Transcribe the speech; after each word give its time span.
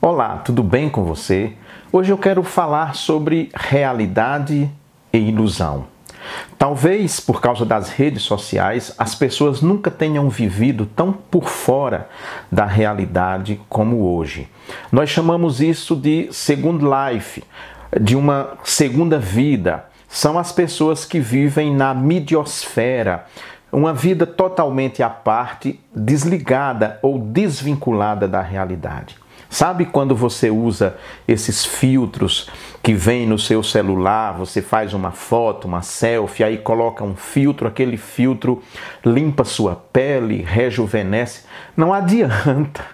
Olá, 0.00 0.36
tudo 0.44 0.62
bem 0.62 0.88
com 0.88 1.02
você? 1.02 1.54
Hoje 1.90 2.12
eu 2.12 2.16
quero 2.16 2.44
falar 2.44 2.94
sobre 2.94 3.50
realidade 3.52 4.70
e 5.12 5.18
ilusão. 5.18 5.88
Talvez 6.56 7.18
por 7.18 7.40
causa 7.40 7.66
das 7.66 7.90
redes 7.90 8.22
sociais 8.22 8.94
as 8.96 9.16
pessoas 9.16 9.60
nunca 9.60 9.90
tenham 9.90 10.30
vivido 10.30 10.86
tão 10.86 11.12
por 11.12 11.48
fora 11.48 12.08
da 12.50 12.64
realidade 12.64 13.60
como 13.68 14.14
hoje. 14.14 14.48
Nós 14.92 15.10
chamamos 15.10 15.60
isso 15.60 15.96
de 15.96 16.28
second 16.30 16.84
life, 16.84 17.42
de 18.00 18.14
uma 18.14 18.52
segunda 18.62 19.18
vida. 19.18 19.86
São 20.08 20.38
as 20.38 20.52
pessoas 20.52 21.04
que 21.04 21.18
vivem 21.18 21.74
na 21.74 21.92
midiosfera, 21.92 23.26
uma 23.72 23.92
vida 23.92 24.24
totalmente 24.24 25.02
à 25.02 25.10
parte, 25.10 25.80
desligada 25.92 27.00
ou 27.02 27.18
desvinculada 27.18 28.28
da 28.28 28.40
realidade. 28.40 29.16
Sabe 29.50 29.86
quando 29.86 30.14
você 30.14 30.50
usa 30.50 30.98
esses 31.26 31.64
filtros 31.64 32.50
que 32.82 32.92
vem 32.92 33.26
no 33.26 33.38
seu 33.38 33.62
celular, 33.62 34.36
você 34.36 34.60
faz 34.60 34.92
uma 34.92 35.10
foto, 35.10 35.66
uma 35.66 35.80
selfie, 35.80 36.44
aí 36.44 36.58
coloca 36.58 37.02
um 37.02 37.16
filtro, 37.16 37.66
aquele 37.66 37.96
filtro 37.96 38.62
limpa 39.04 39.44
sua 39.44 39.74
pele, 39.74 40.42
rejuvenesce? 40.42 41.44
Não 41.76 41.92
adianta, 41.94 42.84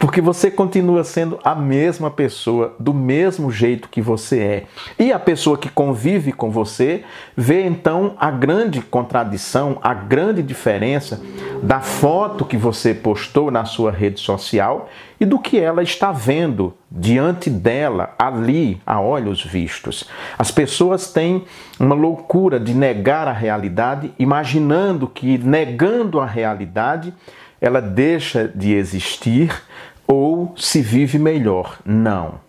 porque 0.00 0.22
você 0.22 0.50
continua 0.50 1.04
sendo 1.04 1.38
a 1.44 1.54
mesma 1.54 2.10
pessoa, 2.10 2.74
do 2.80 2.94
mesmo 2.94 3.50
jeito 3.50 3.90
que 3.90 4.00
você 4.00 4.38
é. 4.40 4.64
E 4.98 5.12
a 5.12 5.18
pessoa 5.18 5.58
que 5.58 5.68
convive 5.68 6.32
com 6.32 6.50
você 6.50 7.04
vê 7.36 7.66
então 7.66 8.14
a 8.18 8.30
grande 8.30 8.80
contradição, 8.80 9.78
a 9.82 9.92
grande 9.92 10.42
diferença 10.42 11.20
da 11.62 11.80
foto 11.80 12.46
que 12.46 12.56
você 12.56 12.94
postou 12.94 13.50
na 13.50 13.66
sua 13.66 13.90
rede 13.90 14.20
social 14.20 14.88
e 15.20 15.26
do 15.26 15.38
que 15.38 15.60
ela 15.60 15.82
está 15.82 16.10
vendo 16.10 16.72
diante 16.90 17.50
dela, 17.50 18.14
ali, 18.18 18.80
a 18.86 18.98
olhos 18.98 19.44
vistos. 19.44 20.08
As 20.38 20.50
pessoas 20.50 21.12
têm 21.12 21.44
uma 21.78 21.94
loucura 21.94 22.58
de 22.58 22.72
negar 22.72 23.28
a 23.28 23.32
realidade, 23.32 24.14
imaginando 24.18 25.06
que 25.06 25.36
negando 25.36 26.18
a 26.18 26.24
realidade 26.24 27.12
ela 27.60 27.80
deixa 27.80 28.48
de 28.48 28.72
existir 28.74 29.62
ou 30.06 30.54
se 30.56 30.80
vive 30.80 31.18
melhor. 31.18 31.78
Não. 31.84 32.40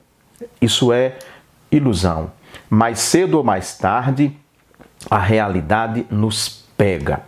Isso 0.61 0.91
é 0.91 1.17
ilusão. 1.71 2.31
Mais 2.69 2.99
cedo 2.99 3.37
ou 3.37 3.43
mais 3.43 3.77
tarde, 3.77 4.35
a 5.09 5.19
realidade 5.19 6.05
nos 6.09 6.63
pega. 6.77 7.21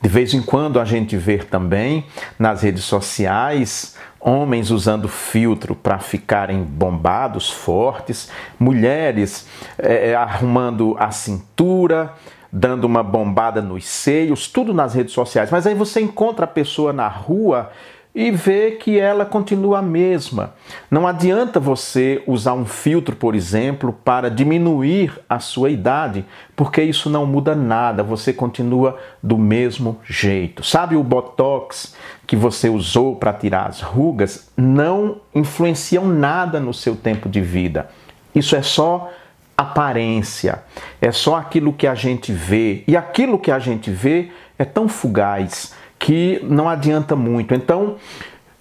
De 0.00 0.08
vez 0.08 0.34
em 0.34 0.42
quando 0.42 0.80
a 0.80 0.84
gente 0.84 1.16
vê 1.16 1.38
também 1.38 2.06
nas 2.38 2.62
redes 2.62 2.84
sociais 2.84 3.96
homens 4.22 4.70
usando 4.70 5.08
filtro 5.08 5.74
para 5.74 5.98
ficarem 5.98 6.62
bombados, 6.62 7.50
fortes, 7.50 8.30
mulheres 8.58 9.48
é, 9.76 10.14
arrumando 10.14 10.96
a 10.98 11.10
cintura, 11.10 12.12
dando 12.52 12.84
uma 12.84 13.02
bombada 13.02 13.62
nos 13.62 13.86
seios, 13.86 14.46
tudo 14.46 14.74
nas 14.74 14.92
redes 14.92 15.14
sociais. 15.14 15.50
Mas 15.50 15.66
aí 15.66 15.74
você 15.74 16.00
encontra 16.00 16.44
a 16.44 16.48
pessoa 16.48 16.92
na 16.92 17.08
rua 17.08 17.70
e 18.14 18.30
vê 18.30 18.72
que 18.72 18.98
ela 19.00 19.24
continua 19.24 19.78
a 19.78 19.82
mesma. 19.82 20.52
Não 20.90 21.06
adianta 21.06 21.58
você 21.58 22.22
usar 22.26 22.52
um 22.52 22.66
filtro, 22.66 23.16
por 23.16 23.34
exemplo, 23.34 23.92
para 24.04 24.28
diminuir 24.28 25.18
a 25.26 25.38
sua 25.38 25.70
idade, 25.70 26.24
porque 26.54 26.82
isso 26.82 27.08
não 27.08 27.24
muda 27.24 27.54
nada, 27.54 28.02
você 28.02 28.32
continua 28.32 28.98
do 29.22 29.38
mesmo 29.38 29.98
jeito. 30.04 30.62
Sabe 30.62 30.94
o 30.94 31.02
botox 31.02 31.94
que 32.26 32.36
você 32.36 32.68
usou 32.68 33.16
para 33.16 33.32
tirar 33.32 33.68
as 33.68 33.80
rugas 33.80 34.52
não 34.56 35.16
influenciam 35.34 36.06
nada 36.06 36.60
no 36.60 36.74
seu 36.74 36.94
tempo 36.94 37.30
de 37.30 37.40
vida. 37.40 37.88
Isso 38.34 38.54
é 38.54 38.62
só 38.62 39.10
aparência, 39.56 40.62
é 41.00 41.12
só 41.12 41.36
aquilo 41.36 41.72
que 41.72 41.86
a 41.86 41.94
gente 41.94 42.32
vê, 42.32 42.84
e 42.86 42.96
aquilo 42.96 43.38
que 43.38 43.50
a 43.50 43.58
gente 43.58 43.90
vê 43.90 44.30
é 44.58 44.64
tão 44.64 44.88
fugaz 44.88 45.74
que 45.98 46.40
não 46.42 46.68
adianta 46.68 47.14
muito. 47.14 47.54
Então, 47.54 47.96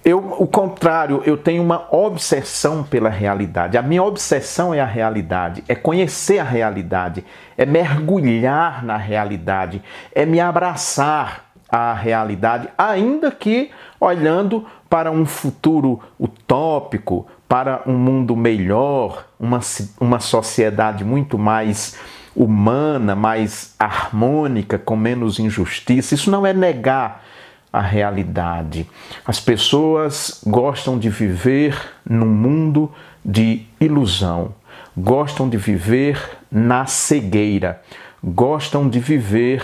eu, 0.03 0.35
o 0.39 0.47
contrário, 0.47 1.21
eu 1.25 1.37
tenho 1.37 1.61
uma 1.61 1.87
obsessão 1.91 2.83
pela 2.83 3.09
realidade. 3.09 3.77
A 3.77 3.81
minha 3.81 4.03
obsessão 4.03 4.73
é 4.73 4.79
a 4.79 4.85
realidade, 4.85 5.63
é 5.67 5.75
conhecer 5.75 6.39
a 6.39 6.43
realidade, 6.43 7.23
é 7.57 7.65
mergulhar 7.65 8.83
na 8.83 8.97
realidade, 8.97 9.81
é 10.13 10.25
me 10.25 10.39
abraçar 10.39 11.51
à 11.69 11.93
realidade, 11.93 12.67
ainda 12.77 13.31
que 13.31 13.71
olhando 13.99 14.65
para 14.89 15.11
um 15.11 15.25
futuro 15.25 16.01
utópico, 16.19 17.27
para 17.51 17.81
um 17.85 17.97
mundo 17.97 18.33
melhor, 18.33 19.27
uma, 19.37 19.59
uma 19.99 20.21
sociedade 20.21 21.03
muito 21.03 21.37
mais 21.37 21.97
humana, 22.33 23.13
mais 23.13 23.75
harmônica, 23.77 24.79
com 24.79 24.95
menos 24.95 25.37
injustiça. 25.37 26.15
Isso 26.15 26.31
não 26.31 26.47
é 26.47 26.53
negar 26.53 27.25
a 27.73 27.81
realidade. 27.81 28.89
As 29.27 29.37
pessoas 29.41 30.41
gostam 30.47 30.97
de 30.97 31.09
viver 31.09 31.77
num 32.09 32.25
mundo 32.25 32.89
de 33.23 33.65
ilusão, 33.81 34.53
gostam 34.95 35.49
de 35.49 35.57
viver 35.57 36.39
na 36.49 36.85
cegueira, 36.85 37.81
gostam 38.23 38.87
de 38.87 39.01
viver 39.01 39.61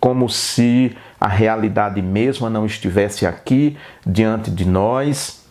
como 0.00 0.26
se 0.30 0.96
a 1.20 1.28
realidade 1.28 2.00
mesma 2.00 2.48
não 2.48 2.64
estivesse 2.64 3.26
aqui 3.26 3.76
diante 4.06 4.50
de 4.50 4.64
nós 4.64 5.44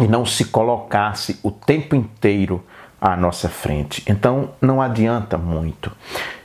e 0.00 0.08
não 0.08 0.24
se 0.26 0.46
colocasse 0.46 1.38
o 1.42 1.50
tempo 1.50 1.94
inteiro 1.94 2.64
à 3.00 3.16
nossa 3.16 3.48
frente. 3.48 4.02
Então 4.08 4.50
não 4.60 4.80
adianta 4.80 5.36
muito. 5.36 5.92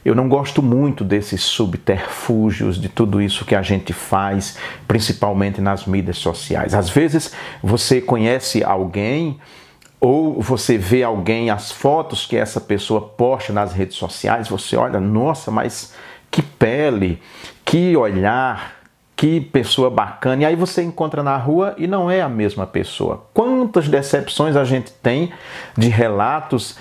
Eu 0.04 0.16
não 0.16 0.30
gosto 0.30 0.62
muito 0.62 1.04
desses 1.04 1.42
subterfúgios, 1.42 2.80
de 2.80 2.90
tudo 2.90 3.22
isso 3.22 3.46
que 3.46 3.56
a 3.56 3.62
gente 3.62 3.94
faz, 3.94 4.58
principalmente 4.88 5.62
nas 5.62 5.86
mídias 5.86 6.18
sociais. 6.18 6.74
Às 6.74 6.90
vezes 6.90 7.34
você 7.62 8.02
conhece 8.02 8.64
alguém 8.64 9.40
ou 10.00 10.42
você 10.42 10.78
vê 10.78 11.04
alguém, 11.04 11.50
as 11.50 11.72
fotos 11.72 12.26
que 12.26 12.38
essa 12.38 12.62
pessoa 12.62 13.02
posta 13.02 13.52
nas 13.52 13.74
redes 13.74 13.98
sociais, 13.98 14.48
você 14.48 14.78
olha, 14.78 15.00
nossa, 15.00 15.52
mas 15.52 15.94
que 16.32 16.42
pele, 16.42 17.22
que 17.66 17.98
olhar, 17.98 18.79
que 19.20 19.42
pessoa 19.42 19.90
bacana. 19.90 20.44
E 20.44 20.46
aí 20.46 20.56
você 20.56 20.82
encontra 20.82 21.22
na 21.22 21.36
rua 21.36 21.76
e 21.78 21.88
não 21.88 22.10
é 22.10 22.22
a 22.22 22.30
mesma 22.30 22.66
pessoa. 22.66 23.26
Quantas 23.34 23.90
decepções 23.90 24.56
a 24.56 24.64
gente 24.64 24.94
tem 24.94 25.34
de 25.78 25.90
relatos 25.90 26.78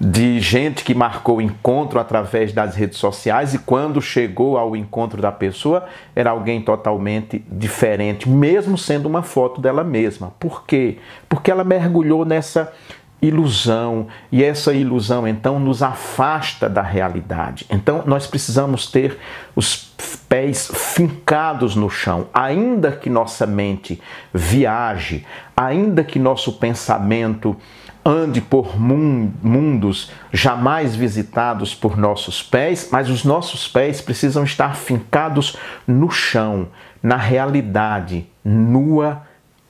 de 0.00 0.38
gente 0.38 0.84
que 0.84 0.94
marcou 0.94 1.42
encontro 1.42 1.98
através 1.98 2.52
das 2.52 2.76
redes 2.76 2.96
sociais 2.96 3.54
e 3.54 3.58
quando 3.58 4.00
chegou 4.00 4.56
ao 4.56 4.76
encontro 4.76 5.20
da 5.20 5.32
pessoa 5.32 5.84
era 6.14 6.30
alguém 6.30 6.62
totalmente 6.62 7.44
diferente, 7.50 8.28
mesmo 8.28 8.78
sendo 8.78 9.06
uma 9.06 9.24
foto 9.24 9.60
dela 9.60 9.82
mesma. 9.82 10.32
Por 10.38 10.64
quê? 10.64 10.98
Porque 11.28 11.50
ela 11.50 11.64
mergulhou 11.64 12.24
nessa 12.24 12.72
ilusão 13.20 14.06
e 14.30 14.42
essa 14.44 14.72
ilusão 14.72 15.26
então 15.26 15.58
nos 15.58 15.82
afasta 15.82 16.68
da 16.68 16.82
realidade. 16.82 17.66
Então 17.68 18.04
nós 18.06 18.28
precisamos 18.28 18.86
ter 18.86 19.18
os 19.56 19.90
pés 20.30 20.70
fincados 20.72 21.74
no 21.74 21.90
chão, 21.90 22.28
ainda 22.32 22.92
que 22.92 23.10
nossa 23.10 23.48
mente 23.48 24.00
viaje, 24.32 25.26
ainda 25.56 26.04
que 26.04 26.20
nosso 26.20 26.52
pensamento 26.52 27.56
ande 28.04 28.40
por 28.40 28.78
mundos 28.78 30.12
jamais 30.32 30.94
visitados 30.94 31.74
por 31.74 31.96
nossos 31.96 32.44
pés, 32.44 32.90
mas 32.92 33.10
os 33.10 33.24
nossos 33.24 33.66
pés 33.66 34.00
precisam 34.00 34.44
estar 34.44 34.76
fincados 34.76 35.56
no 35.84 36.08
chão, 36.08 36.68
na 37.02 37.16
realidade 37.16 38.30
nua 38.44 39.22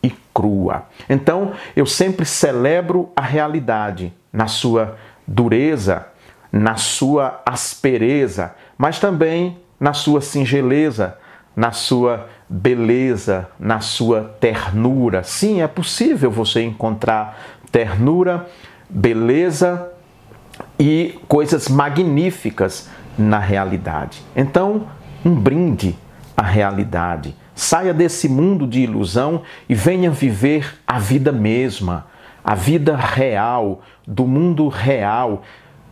e 0.03 0.10
crua. 0.34 0.84
Então, 1.09 1.53
eu 1.75 1.87
sempre 1.87 2.27
celebro 2.27 3.10
a 3.16 3.22
realidade 3.22 4.13
na 4.30 4.47
sua 4.47 4.98
dureza, 5.27 6.06
na 6.53 6.77
sua 6.77 7.41
aspereza, 7.47 8.54
mas 8.77 8.98
também 8.98 9.56
na 9.80 9.94
sua 9.94 10.21
singeleza, 10.21 11.16
na 11.56 11.72
sua 11.72 12.28
beleza, 12.48 13.48
na 13.59 13.80
sua 13.80 14.36
ternura. 14.38 15.22
Sim, 15.22 15.62
é 15.62 15.66
possível 15.66 16.30
você 16.30 16.62
encontrar 16.62 17.41
ternura, 17.72 18.47
beleza 18.88 19.91
e 20.78 21.18
coisas 21.27 21.68
magníficas 21.68 22.91
na 23.16 23.38
realidade. 23.38 24.22
Então, 24.36 24.86
um 25.24 25.34
brinde 25.34 25.97
à 26.36 26.42
realidade. 26.42 27.34
Saia 27.54 27.92
desse 27.92 28.28
mundo 28.28 28.66
de 28.66 28.80
ilusão 28.80 29.42
e 29.68 29.74
venha 29.74 30.10
viver 30.10 30.78
a 30.86 30.98
vida 30.98 31.30
mesma, 31.30 32.06
a 32.42 32.54
vida 32.54 32.97
real, 32.97 33.82
do 34.06 34.27
mundo 34.27 34.68
real. 34.68 35.42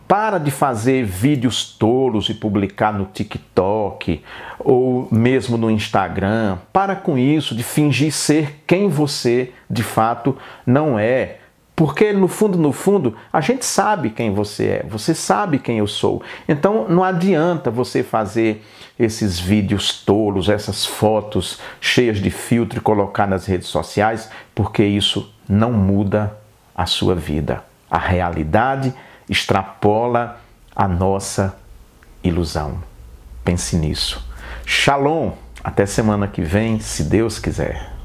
Para 0.09 0.39
de 0.39 0.49
fazer 0.49 1.05
vídeos 1.05 1.63
tolos 1.63 2.29
e 2.29 2.33
publicar 2.33 2.91
no 2.91 3.05
TikTok 3.05 4.23
ou 4.57 5.07
mesmo 5.11 5.55
no 5.55 5.69
Instagram. 5.69 6.57
Para 6.73 6.95
com 6.95 7.15
isso, 7.15 7.53
de 7.53 7.61
fingir 7.61 8.11
ser 8.11 8.63
quem 8.65 8.89
você 8.89 9.53
de 9.69 9.83
fato 9.83 10.35
não 10.65 10.97
é 10.97 11.37
Porque 11.75 12.11
no 12.11 12.27
fundo, 12.27 12.57
no 12.57 12.71
fundo, 12.71 13.15
a 13.31 13.39
gente 13.39 13.63
sabe 13.63 14.09
quem 14.09 14.33
você 14.33 14.65
é, 14.65 14.85
você 14.89 15.13
sabe 15.13 15.59
quem 15.59 15.77
eu 15.77 15.85
sou. 15.85 16.23
Então 16.47 16.87
não 16.89 17.03
adianta 17.03 17.69
você 17.69 18.01
fazer 18.01 18.65
esses 18.97 19.39
vídeos 19.39 20.03
tolos, 20.03 20.49
essas 20.49 20.87
fotos 20.87 21.59
cheias 21.79 22.17
de 22.17 22.31
filtro 22.31 22.79
e 22.79 22.81
colocar 22.81 23.27
nas 23.27 23.45
redes 23.45 23.67
sociais, 23.67 24.31
porque 24.55 24.83
isso 24.83 25.31
não 25.47 25.71
muda 25.71 26.35
a 26.75 26.87
sua 26.87 27.13
vida. 27.13 27.63
A 27.91 27.99
realidade 27.99 28.91
extrapola 29.29 30.41
a 30.75 30.87
nossa 30.87 31.55
ilusão. 32.23 32.79
Pense 33.43 33.75
nisso. 33.75 34.25
Shalom! 34.65 35.33
Até 35.63 35.85
semana 35.85 36.27
que 36.27 36.41
vem, 36.41 36.79
se 36.79 37.03
Deus 37.03 37.37
quiser. 37.37 37.98